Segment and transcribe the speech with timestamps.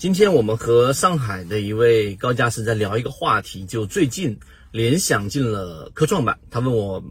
[0.00, 4.40] 今天我们和上海的一位高价师在聊一个话题，就最近
[4.70, 7.04] 联想进了科创板，他问我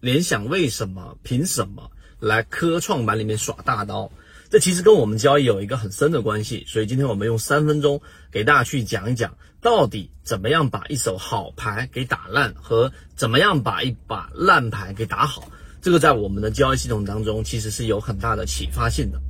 [0.00, 4.10] 联想为什么、凭什么来科创板里面耍大刀？
[4.50, 8.02] 这其实跟我们交易有一个很深的关系，所以今天我们用三分钟
[8.32, 15.48] 给大家去讲一讲，到底怎么样把一手好牌给打烂，和怎么样把一把烂牌给打好。
[15.80, 19.20] 这个在我们的交易系统当中，其实是有很大的启发性的。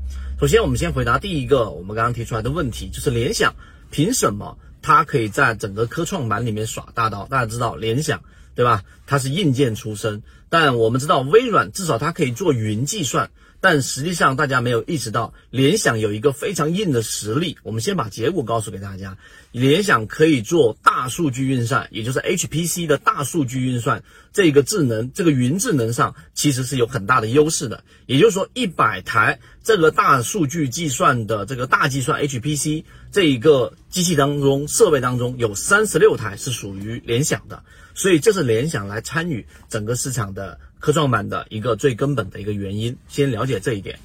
[0.42, 3.54] 首先，我们先回答第一个我们刚刚提出来的问题，就是联想
[3.92, 7.26] 凭什么它可以在整个科创板里面耍大刀？
[7.26, 8.24] 大家知道联想
[8.56, 8.82] 对吧？
[9.06, 13.30] 它是硬件出身，但我们知道微软至少它可以做云计算。
[13.62, 17.56] 但实际上，大家没有意识到，联想有一个非常硬的实力。
[17.62, 19.16] 我们先把结果告诉给大家：
[19.52, 27.84] 联想可以做大数据运算，也就是 HPC 的大数据运算，这个智能，这个云智能上其实是有很大的优势的。
[28.06, 37.62] 也就是说，一百台这个大数据计算的这个大计算 HPC 这一个机器当中，设备当中有三十六台是属于联想的，
[37.94, 40.58] 所以这是联想来参与整个市场的。
[40.82, 44.00] 科创板的一个最根本的一个原因，先了解这一点。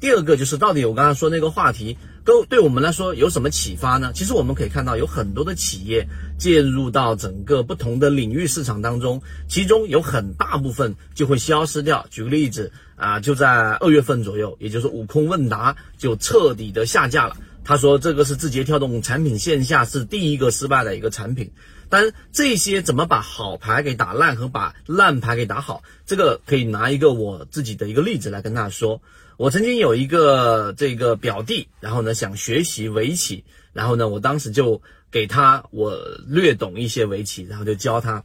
[0.00, 4.12] 第二个就是到底我刚刚说那个话题，都对我们来说有什么启发呢？
[4.14, 12.06] 其实我们可以看到，有很多的企业介入到整个不同的领域市场当中，其中有很大部分就会消失掉。
[12.08, 17.36] 举个例子啊，就在二月份左右，也就是悟空问答就彻底的下架了。
[17.62, 21.52] 他说这个是字节跳动产品线下是第一个失败的一个产品。
[21.92, 29.02] 但这些怎么把好牌给打烂和把烂牌给打好，这个可以拿一个我自己的一个例子来跟大家说。
[29.36, 35.94] 我曾经有一个这个表弟，然后呢想学习围棋，然后呢我当时就给他我
[36.26, 38.24] 略懂一些围棋，然后就教他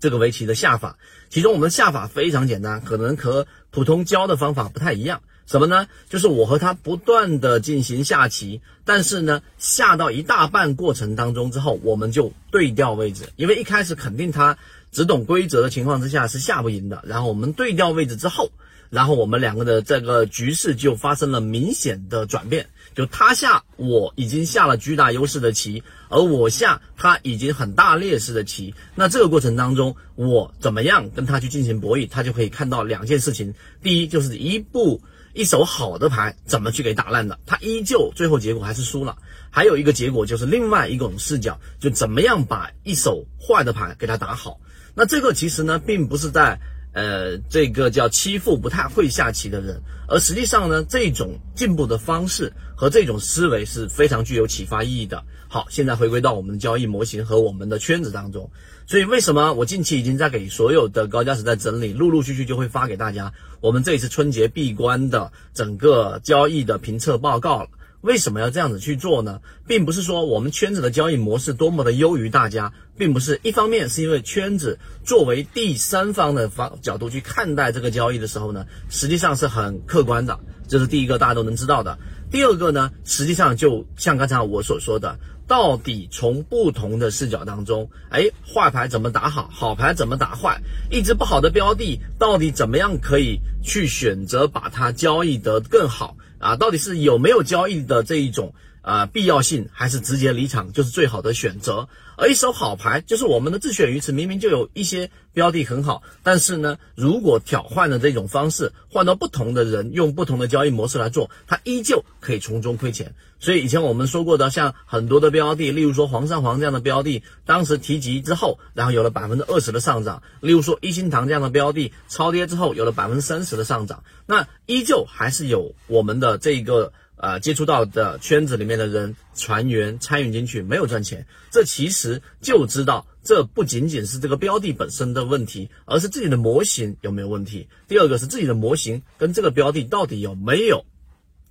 [0.00, 0.98] 这个围棋的下法。
[1.30, 5.22] 其中我们的下法非常简单，可能和普通教的方法不太一样。
[5.46, 5.88] 什么呢？
[6.10, 14.58] 就是我和他不断的进行下棋，但是呢，下到一大半过程当中之后，我们就对调位置，因为一开始肯定他
[14.92, 17.02] 只懂规则的情况之下是下不赢的。
[17.06, 18.50] 然后我们对调位置之后，
[18.90, 28.74] 然后我们两个的这个局势就发生了明显的转变，就他下我已经下了巨大优势的棋，而我下他已经很大劣势的棋。
[28.94, 35.00] 那这个过程当中，我怎么样跟他去进行博弈，他就可以看到两件事情：第一，就是一步。
[35.34, 37.38] 一手好的牌怎么去给打烂的？
[37.46, 39.16] 他依旧最后结果还是输了。
[39.50, 44.58] 还有一个结果就是另外一种视角，就怎么样把一手坏的牌给他打好。
[44.94, 46.58] 那这个其实呢，并不是在
[46.92, 55.24] 呃这个叫欺负不太会下棋的人，而实际上呢，这种进步的方式和这种思维是非常具有启发意义的。
[55.48, 58.50] 好，现在回归到我们的交易模型和我们的圈子当中。
[58.86, 63.32] 所以为什么我近期已经在给所有的高价值在整理，陆陆续续就会发给大家。
[63.60, 67.68] 我们这一次春节闭关的整个交易的评测报告了。
[68.00, 69.40] 为什么要这样子去做呢？
[69.66, 80.38] 并不是说我们圈子的交易模式多么的优于大家，并不是一方面是因为圈子作为第三方的方角度去看待这个交易的时候呢，实际上是很客观的，
[80.68, 81.98] 这是第一个大家都能知道的。
[82.30, 85.18] 第二个呢，实际上就像刚才我所说的。
[85.48, 90.60] 到底从不同的视角当中，哎，坏牌怎么打好，好牌怎么打坏？
[90.90, 96.56] 一只不好的标的，到底怎么样可以去选择把它交易得更好啊？
[96.56, 98.54] 到底是有没有交易的这一种？
[98.82, 101.88] 啊，必要性还是直接离场就是最好的选择。
[102.16, 113.14] 而一手好牌就是我们的自选鱼池，明明就有一些标的很好，但是呢，如果调换的这种方式，换到不同的人用不同的交易模式来做，它依旧可以从中亏钱。
[113.38, 126.92] 所以以前我们说过的，像很多的标的，例如说黄上黄这样的标的，当时提及之后，然后有了百分之二十的上涨；例如说一心堂这样的标的，超跌之后有了百分之三十的上涨，那依旧还是有我们的这个。
[127.18, 137.68] 啊，接触到的圈子里面的人、船员参与进去没有赚钱，这其实就知道，这不仅仅是这个标的本身的问题，而是自己的模型有没有问题。
[137.88, 140.86] 第二个是自己的模型跟这个标的到底有没有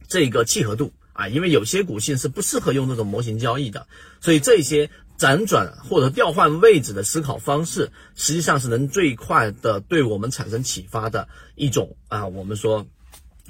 [0.08, 1.28] 这个契合度啊？
[1.28, 3.88] 因为有些股性是不适合用这种模型交易的，
[4.22, 4.90] 所以这些
[5.20, 12.88] 辗转或者调换位置的思考方式，实际上是能最快的对我们产生启发的一种啊，我们说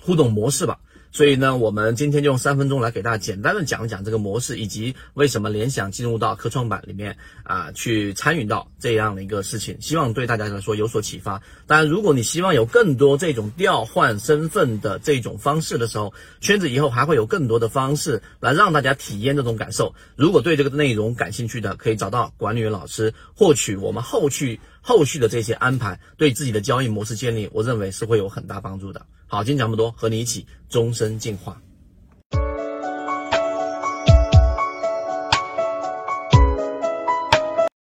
[0.02, 0.80] 互动模式吧。
[1.18, 11.42] 所以呢，我们今天就用三分钟来给大家简单的讲一讲这个模式，以及为什么联想进入到科创板里面啊，去参与到这样的一个事情，希望对大家来说有所启发。
[11.66, 19.96] 当然，如果你希望有更多这种调换身份的这种方式的时候，圈子以后还会有更多的方式来让大家体验这种感受。
[20.16, 29.04] 如果对这个内容感兴趣的，可以找到管理员老师获取我们后续后续的这些安排，对自己的交易模式建立，我认为是会有很大帮助的。
[29.30, 31.62] 好，今天讲不多，和你一起终身进化。